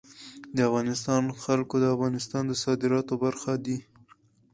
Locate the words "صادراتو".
2.63-3.13